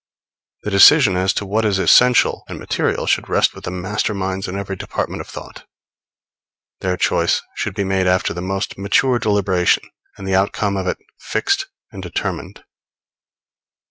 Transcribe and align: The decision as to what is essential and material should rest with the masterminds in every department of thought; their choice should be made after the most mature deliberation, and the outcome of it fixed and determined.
The 0.63 0.71
decision 0.71 1.15
as 1.15 1.31
to 1.33 1.45
what 1.45 1.63
is 1.63 1.77
essential 1.77 2.43
and 2.49 2.57
material 2.57 3.05
should 3.05 3.29
rest 3.29 3.53
with 3.53 3.65
the 3.65 3.69
masterminds 3.69 4.47
in 4.47 4.57
every 4.57 4.75
department 4.75 5.21
of 5.21 5.27
thought; 5.27 5.65
their 6.79 6.97
choice 6.97 7.43
should 7.53 7.75
be 7.75 7.83
made 7.83 8.07
after 8.07 8.33
the 8.33 8.41
most 8.41 8.79
mature 8.79 9.19
deliberation, 9.19 9.83
and 10.17 10.27
the 10.27 10.33
outcome 10.33 10.75
of 10.75 10.87
it 10.87 10.97
fixed 11.19 11.67
and 11.91 12.01
determined. 12.01 12.63